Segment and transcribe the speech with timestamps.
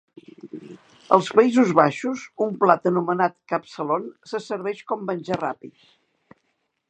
[1.17, 5.91] Als Països Baixos, un plat anomenat "kapsalon" se serveix com menjar ràpid.